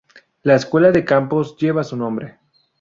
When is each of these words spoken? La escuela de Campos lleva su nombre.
La 0.41 0.55
escuela 0.55 0.89
de 0.91 1.05
Campos 1.05 1.55
lleva 1.57 1.83
su 1.83 1.95
nombre. 1.95 2.39